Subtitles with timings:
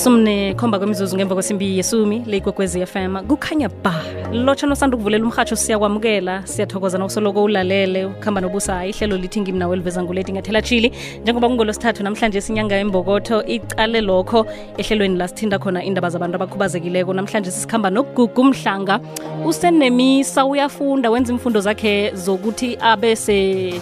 [0.00, 3.94] isumne khomba kwemizuzu ngemva kwesimbi yesumi le leyigwegwezi FM kukhanya ba
[4.32, 8.04] lotshana osanda ukuvulela umhatsho siyakwamukela siyathokoza nokusoloko ulalele.
[8.04, 10.92] Ukuhamba nobusa ihlelo lithi ngimnawe eliveza nguleti ngathela chili
[11.22, 14.46] njengoba kungolosithathu namhlanje sinyanga embokotho icale lokho.
[14.78, 17.12] Ehlelweni lasithinda khona indaba zabantu abakhubazekileko.
[17.12, 19.00] Namhlanje sisikhamba nogugu mhlanga
[19.46, 23.74] usenemisa uyafunda wenza imfundo zakhe zokuthi abe se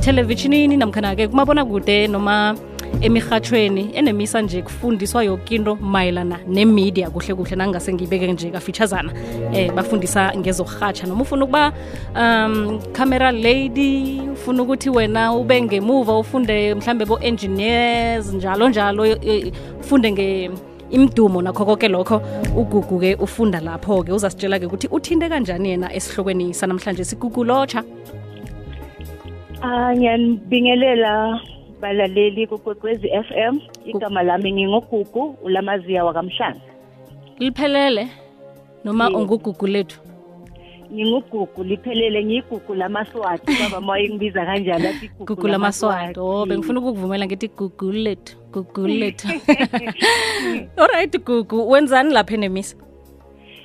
[0.00, 2.56] televisionini namkhana-ke kumabona kude noma
[3.00, 7.56] emirhatshweni enemisa nje kufundiswa yoke into mayelana nemedia kuhle kuhle.
[7.56, 9.12] Nangingase ngibeke nje kafitshazana
[9.52, 11.72] eh bafundisa ngezokurhatsha noma ufuna ukuba
[12.16, 19.16] um camera lady ufuna ukuthi wena ube ngemuva ufunde mhlambe bo-engineers njalo njalo
[19.80, 20.50] ufunde nge
[20.90, 22.22] imdumo nakho konke lokho
[22.56, 24.12] ugugu-ke ufunda lapho-ke.
[24.12, 27.84] Uzasitshela-ke ukuthi uthinte kanjani yena esihlokweni sanamhlanje sigugulotsha?
[29.62, 31.40] Ah ngiyanibingelela
[31.84, 36.60] balaleli kugwegwezi FM igama lami ngingugugu ulamaziya wakamhlanga
[37.38, 38.08] liphelele
[38.84, 40.00] noma ungugugu lethu?
[40.92, 43.52] Ngingugugu liphelele ngigugu lamaswati.
[43.60, 46.20] Baba moya ngibiza kanjani athi gugu lamaswati.
[46.20, 49.28] Oh bengifuna ukukuvumela ngithi gugu lethu gugu lethu.
[50.80, 52.76] Alright gugu wenzani lapha enemisa?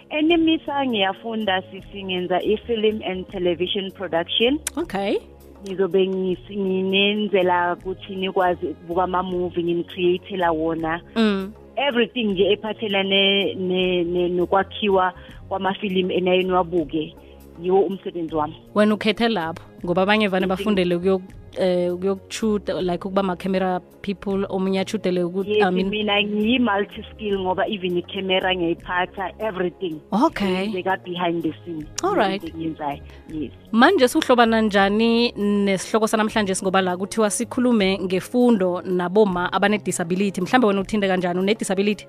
[0.09, 4.59] enemisa ngiyafunda sisi ngenza i-film and television production.
[4.77, 5.19] Okay
[5.63, 11.51] ngizobe ngisi- nginenzela ukuthi nikwazi ukubuka ama-movie ngini-createla wona mm.
[11.75, 15.13] everything nje ephathelane ne- ne- nokwakhiwa
[15.49, 17.15] kwamafilimu enaye niwabuke
[17.63, 21.21] yiwo umsebenzi wami wena ukhethe lapho ngoba abanye vane bafundele ukuyo-
[21.57, 27.39] eh, ukuyokushuta like ukuba ma-camera people omunye ashudele ukuthi yes I mean, mina ngiyi-multi skill
[27.39, 30.01] ngoba even icamera ngiyayiphatha everything.
[30.11, 30.67] Okay.
[30.67, 31.85] Ngibeka behind the scene.
[32.03, 32.43] Alright.
[32.43, 33.51] Into engiyenzayo yes.
[33.71, 40.41] Manje sihlobana njani nesihloko sanamhlanje singoba la kuthiwa sikhulume ngefundo naboma abane-disability?
[40.41, 41.39] Mhlambe wena uthinte kanjani?
[41.39, 42.07] Une-disability?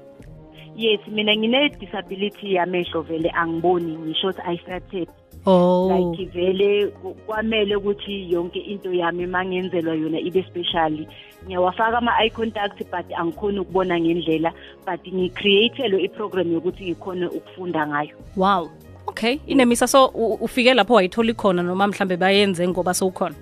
[0.76, 3.98] Yes mina ngine-disability yamehlo vele angiboni.
[3.98, 5.08] Ngisho ukuthi eyesighted
[5.46, 5.88] oh.
[5.88, 6.86] Like vele
[7.26, 11.06] kwamele ukuthi yonke into yami uma ngenzelwa yona ibe special.
[11.46, 14.52] Ngiyawafaka ama-eye contact but angikhoni ukubona ngendlela
[14.86, 18.16] but ngicreatelwe iprogram yokuthi ngikhone ukufunda ngayo.
[18.36, 18.70] Wow.
[19.06, 20.06] Okay inemisa so
[20.40, 23.34] ufike lapho wayitholi khona noma mhlambe bayenze ngoba sowukhona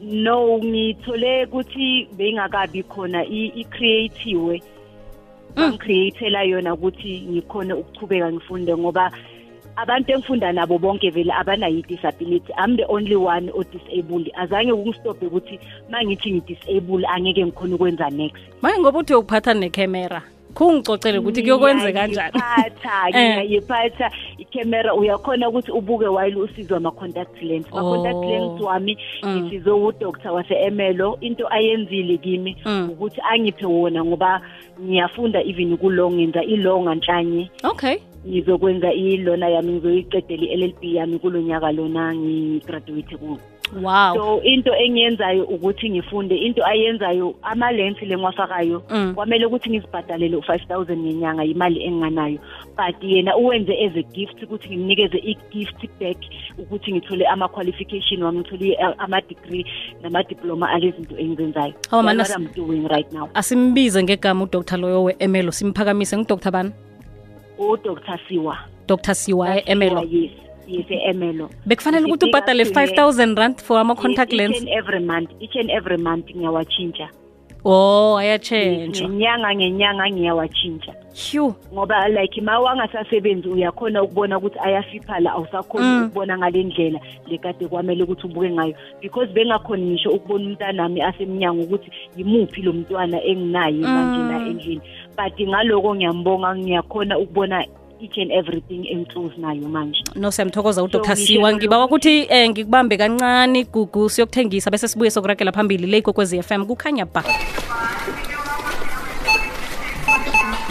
[0.00, 4.62] no ngithole ukuthi beyingakabi khona i-creatiwe
[5.56, 9.12] bangicreatela yona ukuthi ngikhone ukuchubeka ngifunde ngoba
[9.82, 15.58] abantu engifunda nabo bonke vele abanayo i-disability i'm the only one o-disabled azange kungistophe ukuthi
[15.90, 18.42] ma ngithi ngi-disable angeke ngikhona ukwenza next.
[18.62, 20.22] Manje ngoba uthi uyokuphatha necamera
[20.54, 22.32] khungicocele ukuthi kuyokwenze kanjani.
[22.32, 23.14] ngiyayiphatha Eh.
[23.36, 28.24] ngiyayiphatha icamera uyakhona ukuthi ubuke while usizwa ama-contact lens ama-contact Oh.
[28.30, 29.36] lens wami Mm.
[29.36, 31.18] ngisizo udoctor wase-emelo.
[31.20, 32.90] Into ayenzile kimi Mm.
[32.90, 34.40] ukuthi angiphe wona ngoba
[34.82, 37.96] ngiyafunda even kulo ngenza ilo nganhlanye okay.
[38.28, 43.38] Ngizokwenza ilona yami ngizoyiqedela i-llb yami kulo nyaka lona ngigraduate kuwo
[43.82, 44.14] wow.
[44.14, 49.14] So into engiyenzayo ukuthi ngifunde into ayenzayo amalensi lengiwafakayo Mm.
[49.14, 52.38] kwamele ukuthi ngizibhadalele u-five thousand ngenyanga imali enginganayo.
[52.76, 56.16] But yena uwenze as a gift ukuthi ngimnikeze i-gift back
[56.58, 59.64] ukuthi ngithole ama-qualification wami ngithole i- ama-degree
[60.02, 61.74] nama-diploma alezinto engizenzayo.
[61.90, 63.28] Hawu, mana That's what I'm doing right now.
[63.34, 66.16] asimbize ngegama udr loyo we-emelo simphakamise.
[66.18, 66.70] Ngudr bani?
[67.60, 68.56] Udr siwa.
[68.88, 70.32] Dr siwa e-emelo yes
[70.66, 75.70] yes e-emelo bekufanele ukuthi ubhadale kule- 5000 rand for ama-contact lens every month each and
[75.70, 77.08] every month ngiyawatshintsha
[77.64, 85.86] oh ayatshentshwa ngenyanga ngenyanga ngiyawatshintsha hugh ngoba like ma wangasasebenzi uyakhona ukubona ukuthi ayafiphala awusakhoni
[85.86, 86.04] Mm.
[86.06, 88.74] ukubona ngale ndlela le kade kwamele ukuthi ubuke ngayo.
[89.02, 94.80] Because bengakhoni ngisho ukubona umntanami asemnyango ukuthi yimuphi lo mntwana enginaye manje la endlini.
[95.16, 97.64] But ngaloko ngiyambonga ngiyakhona ukubona
[98.00, 100.02] each and everything enclose nayo manje.
[100.14, 101.04] No siyamthokoza udr.
[101.04, 101.52] So, siwa.
[101.52, 106.64] ngiba ngibawa ukuthi um ngikubambe kancane gugu siyokuthengisa bese sibuye sokuragela phambili le ikokwezi FM
[106.64, 107.24] kukhanya ba.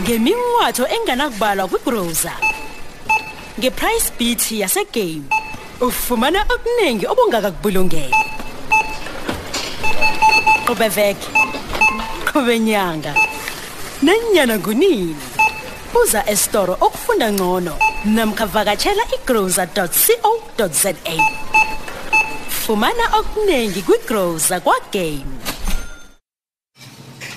[0.01, 2.31] Ngeminqwatho enganakubalwa kwigroza
[3.59, 5.27] ngeprice beat yasegame
[5.81, 8.15] ufumana okuningi obungakakubulungele
[10.65, 11.27] qobe veke
[12.33, 13.13] nenyana nyanga
[14.01, 15.15] nanyana kunini
[15.95, 19.87] uza esitoro okufunda ngcono namkha vakatshela igroza co
[20.67, 20.93] za.
[22.49, 25.25] Fumana okuningi kwigroza kwagame.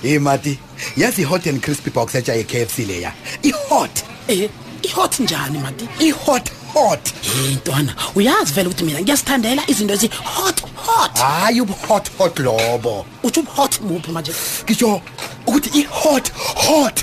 [0.01, 0.59] Hey mati
[0.97, 3.13] yazi i-hot and crispy box etsha ye-kfc leya?
[3.43, 4.03] I-hot.
[4.27, 4.49] Eh
[4.83, 5.87] ihot njani mati?
[5.99, 7.13] I-hot hot.
[7.21, 13.05] Hey ntwana uyazi vele ukuthi mina ngiyazithandela izinto ezi-hot hot hayi ubuhot hot lobo.
[13.23, 14.33] Utsho ubuhot muphi manje
[14.63, 15.01] ngisho
[15.47, 17.02] ukuthi i-hot hot hot hot.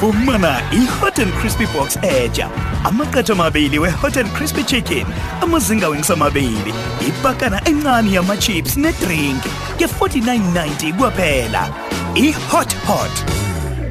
[0.00, 2.50] Fumana i-hot and crispy box etsha
[2.84, 5.06] amaqetha amabili we-hot and crispy chicken.
[5.40, 6.74] Amazinga wengisamabili
[7.08, 9.42] ipakana encane yamachips nedrink
[9.78, 11.74] ke-4990 kwaphela
[12.14, 13.24] i-hot hot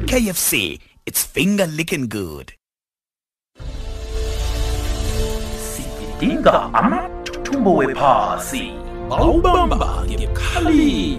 [0.06, 0.52] kfc
[1.06, 2.52] it's finger licking good.
[5.68, 8.72] Sidinga amathuthumbo wephasi
[9.08, 11.18] bawubamba ngekhalini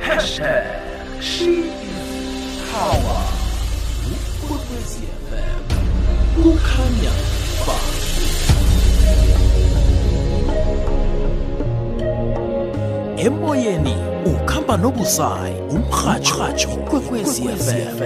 [0.00, 0.83] hashtag
[1.24, 1.50] she
[1.90, 3.22] is power
[4.42, 5.62] ukwekwezi fm
[6.42, 7.12] kukhanya
[7.66, 7.76] ba
[13.16, 13.94] emoyeni
[14.26, 18.00] ukhamba nobusayi umrhatsho kwekwezi fm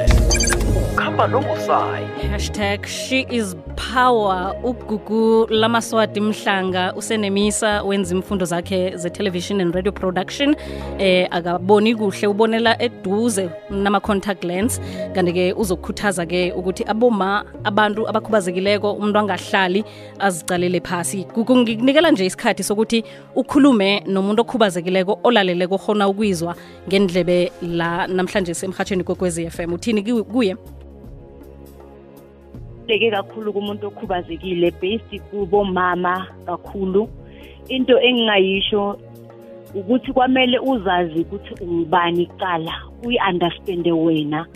[0.93, 9.75] ukhamba nobusayi hashtag she is power ugugu lamaswati mhlanga usenemisa wenza imfundo zakhe ze-television and
[9.75, 10.56] radio production.
[10.98, 14.80] Eh akaboni kuhle ubonela eduze nama-contact lens.
[15.14, 19.84] Kanti-ke uzokukhuthaza-ke ukuthi aboma abantu abakhubazekileko umuntu angahlali
[20.19, 21.25] azicalele phasi.
[21.34, 23.04] Gugu ngikunikela nje isikhathi sokuthi
[23.34, 26.54] ukhulume nomuntu okhubazekileko olalele kohona ukwizwa
[26.88, 30.56] ngendlebe la namhlanje semhatshweni kokwezi FM uthini kuye
[32.88, 37.08] kubaluleke kakhulu kumuntu okhubazekile based kubomama kakhulu.
[37.69, 38.99] Into engingayisho
[39.75, 42.73] ukuthi kwamele uzazi ukuthi ungubani kuqala
[43.05, 44.46] uyi-understande wena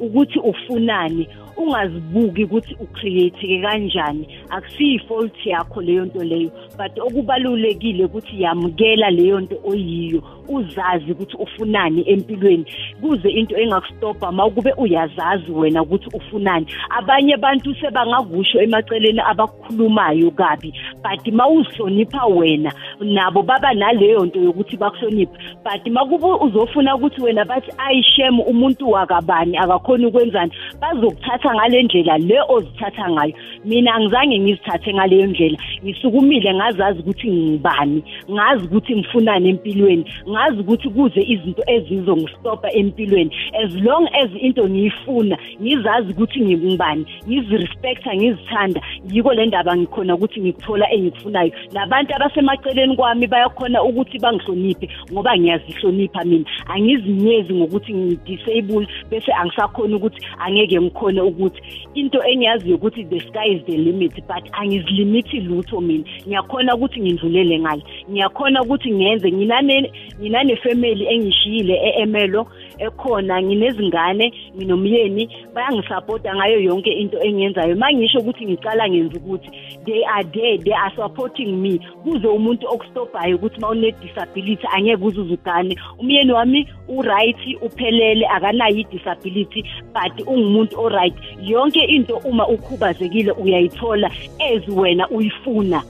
[0.00, 1.28] ukuthi ufunani.
[1.56, 9.56] Ungazibuki ukuthi ucreate-ke kanjani akusiyi-fault yakho leyo nto leyo but okubalulekile ukuthi yamukela leyo nto
[9.64, 10.22] oyiyo.
[10.48, 12.64] Uzazi ukuthi ufunani empilweni.
[13.00, 16.66] Kuze into engakustopa ma kube uyazazi wena ukuthi ufunani.
[16.90, 20.72] Abanye abantu sebangakusho emaceleni abakukhulumayo kabi
[21.02, 25.32] but ma uzihlonipha wena nabo baba naleyo nto yokuthi bakuhloniphe.
[25.64, 32.18] But ma kube uzofuna ukuthi wena bathi ayishem umuntu wakabani akakhona ukwenzani bazokuthatha ngale ndlela
[32.18, 33.34] le ozithatha ngayo.
[33.64, 35.58] Mina angizange ngizithathe ngaleyo ndlela.
[35.84, 43.30] Ngisukumile ngazazi ukuthi ngibani ngazi ukuthi ngifunani empilweni ngazi ukuthi kuze izinto ezizongistopa empilweni.
[43.64, 48.80] As long as into ngiyifuna ngizazi ukuthi ngibani ngizirespecta ngizithanda.
[49.10, 56.24] Yiko le ndaba ngikhona ukuthi ngikuthola engikufunayo nabantu abasemaceleni kwami bayakhona ukuthi bangihloniphe ngoba ngiyazihlonipha
[56.24, 56.44] mina.
[56.66, 61.62] Angizinyezi ngokuthi ngidisable bese angisakhona ukuthi angeke ngikhone ukuthi.
[61.94, 66.04] Into engiyaziyo ukuthi the sky is the limit but angizilimithi lutho mina.
[66.26, 69.92] Ngiyakhona ukuthi ngindlulele ngale ngiyakhona ukuthi ngenze nginane
[70.22, 72.46] nginane family engishiyile eemelo
[72.78, 77.76] ekhona nginezingane nginomyeni bayangisupporta ngayo yonke into engiyenzayo.
[77.76, 79.50] Mangisho ukuthi ngicala ngenza ukuthi
[79.84, 85.34] they are there they are supporting me kuze umuntu okustophayo ukuthi mawune disability angeke uzuze
[85.34, 91.14] ugane umyeni wami uright uphelele akanayo i-disability but ungumuntu oright.
[91.42, 95.82] Yonke into uma ukhubazekile uyayithola as wena uyifuna.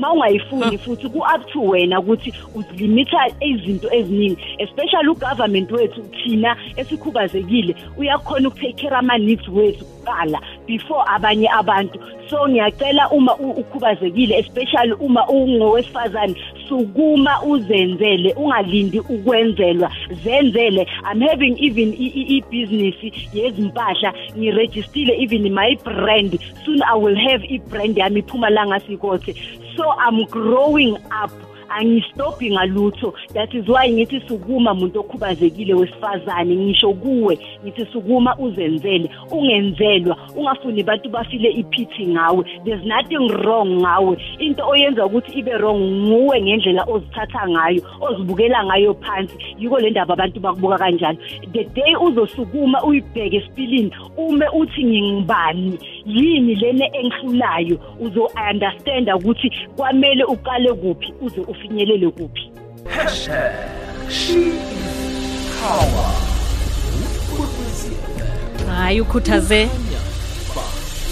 [0.00, 7.74] Ma ungayifuni futhi ku-up to wena ukuthi uzilimitha izinto eziningi especially ugovernment wethu thina esikhubazekile
[7.98, 11.98] uyakhona ukutake care ama-needs wethu kuqala before abanye abantu.
[12.30, 16.34] So ngiyacela uma u- ukhubazekile especially uma ungowesifazane
[16.68, 19.90] sukuma uzenzele ungalindi ukwenzelwa
[20.24, 20.86] zenzele.
[21.12, 26.38] I'm having even i- i- ibhizinisi yezimpahla ngirejistile even my brand.
[26.64, 29.34] Soon i will have i-brand yami iphumalanga sikothe
[29.80, 31.32] so i'm growing up.
[31.70, 36.56] Angistophi ngalutho that is why ngithi sukuma muntu okhubazekile wesifazane.
[36.56, 42.44] Ngisho kuwe ngithi sukuma uzenzele ungenzelwa ungafuni bantu bafile iphithi ngawe.
[42.64, 44.18] There's nothing wrong ngawe.
[44.38, 49.34] Into oyenza ukuthi ibe wrong nguwe ngendlela ozithatha ngayo ozibukela ngayo phansi.
[49.58, 51.18] Yiko le ndaba abantu bakubuka kanjalo.
[51.52, 60.72] The day uzosukuma uyibheke esipilini ume uthi ngingibani yini lena engihlulayo uzo-understanda ukuthi kwamele uqale
[60.72, 62.50] kuphi uze ufinyelele kuphi?
[68.68, 69.68] Hayi ukhuthaze.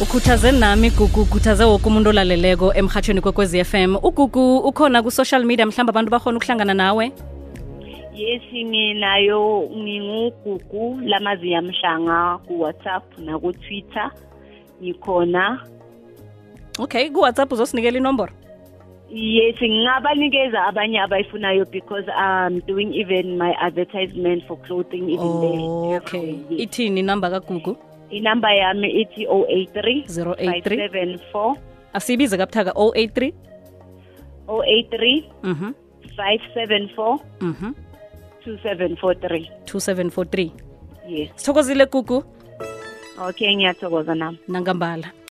[0.02, 1.20] Ukhuthaze nami gugu.
[1.22, 6.74] Ukhuthaze woke umuntu olaleleko emhathweni kwekwezi FM ugugu ukhona ku-social media mhlawumbe abantu bakhona ukuhlangana
[6.74, 7.12] nawe?
[8.14, 14.10] Yes nginayo ngingugugu lamaziya mhlanga ku-whatsapp naku-twitter
[14.82, 15.60] ngikhona
[16.78, 18.32] okay ku-whatsapp uzosinikela inomboro?
[19.10, 25.40] Yes ngingabanikeza abanye abayifunayo because i'm doing even my advertisement for clothing even Oh,
[25.88, 26.60] there okay Yes.
[26.60, 27.76] ithini inamba kagugu
[28.10, 30.88] inamba yami ithi 083 083
[31.32, 31.56] 574
[31.92, 33.32] asiyibize kabuthaka 083
[34.46, 35.72] 083 mhm.
[36.16, 37.72] 574 mhm.
[38.46, 40.50] 2743 2743
[41.08, 41.30] yes.
[41.36, 42.24] Sithokozile gugu
[43.26, 45.08] okay ngiyathokoza nami nangambala